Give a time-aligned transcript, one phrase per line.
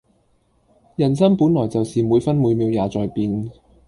[0.95, 3.51] 人心本來就是每分每秒也在變